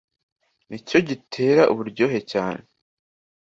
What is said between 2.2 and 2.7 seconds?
cyane.